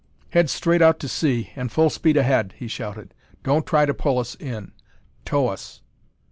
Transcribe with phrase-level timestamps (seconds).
[0.31, 3.13] "Head straight out to sea and full speed ahead!" he shouted.
[3.43, 4.71] "Don't try to pull us in;
[5.25, 5.83] tow us!"